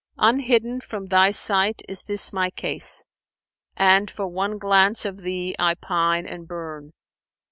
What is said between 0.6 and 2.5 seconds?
from thy sight is this my